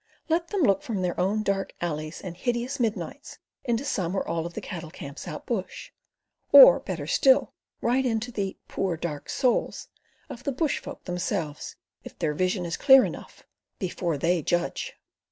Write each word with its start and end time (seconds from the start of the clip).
Let 0.29 0.47
them 0.47 0.63
look 0.63 0.81
from 0.81 1.03
their 1.03 1.19
own 1.19 1.43
dark 1.43 1.75
alleys 1.79 2.21
and 2.21 2.35
hideous 2.35 2.79
midnights 2.79 3.37
into 3.63 3.85
some 3.85 4.15
or 4.15 4.27
all 4.27 4.47
of 4.47 4.55
the 4.55 4.59
cattle 4.59 4.89
camps 4.89 5.27
out 5.27 5.45
bush, 5.45 5.91
or, 6.51 6.79
better 6.79 7.05
still, 7.05 7.53
right 7.81 8.03
into 8.03 8.31
the 8.31 8.57
"poor 8.67 8.97
dark 8.97 9.29
souls'" 9.29 9.89
of 10.27 10.43
the 10.43 10.51
bush 10.51 10.79
folk 10.79 11.03
themselves—if 11.03 12.17
their 12.17 12.33
vision 12.33 12.65
is 12.65 12.77
clear 12.77 13.05
enough—before 13.05 14.17
they 14.17 14.41
judge. 14.41 14.93